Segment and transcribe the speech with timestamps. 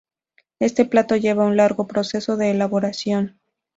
[0.57, 3.39] Este plato lleva un largo proceso de elaboración.